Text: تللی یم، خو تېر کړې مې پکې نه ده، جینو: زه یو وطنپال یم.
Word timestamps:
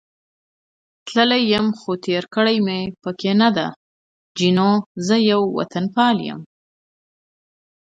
تللی 1.07 1.41
یم، 1.51 1.67
خو 1.79 1.91
تېر 2.05 2.23
کړې 2.33 2.55
مې 2.65 2.79
پکې 3.03 3.31
نه 3.41 3.49
ده، 3.55 3.67
جینو: 4.37 4.71
زه 5.07 5.15
یو 5.31 5.41
وطنپال 5.57 6.17
یم. 6.27 6.41